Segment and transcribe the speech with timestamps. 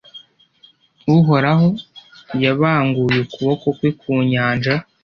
[1.17, 1.67] Uhoraho
[2.43, 4.73] yabanguye ukuboko kwe ku nyanja,